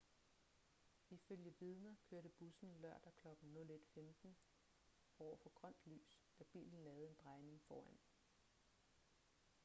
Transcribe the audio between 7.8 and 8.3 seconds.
den